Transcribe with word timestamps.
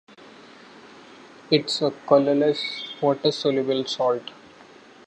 It 1.51 1.65
is 1.65 1.79
a 1.83 1.91
colorless, 2.07 2.59
water-soluble 3.03 3.85
salt. 3.85 4.31